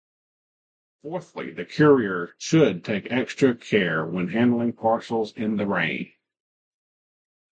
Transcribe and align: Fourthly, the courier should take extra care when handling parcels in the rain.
Fourthly, 1.03 1.51
the 1.51 1.63
courier 1.63 2.33
should 2.39 2.83
take 2.83 3.11
extra 3.11 3.53
care 3.53 4.03
when 4.03 4.29
handling 4.29 4.73
parcels 4.73 5.31
in 5.37 5.57
the 5.57 5.67
rain. 5.67 6.11